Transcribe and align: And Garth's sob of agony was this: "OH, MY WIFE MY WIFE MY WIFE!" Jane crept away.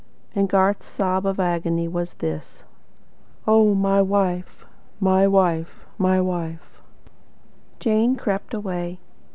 And 0.33 0.49
Garth's 0.49 0.87
sob 0.87 1.27
of 1.27 1.39
agony 1.39 1.87
was 1.87 2.15
this: 2.15 2.65
"OH, 3.47 3.75
MY 3.75 4.01
WIFE 4.01 4.65
MY 4.99 5.27
WIFE 5.27 5.85
MY 5.99 6.19
WIFE!" 6.19 6.81
Jane 7.79 8.15
crept 8.15 8.55
away. 8.55 8.99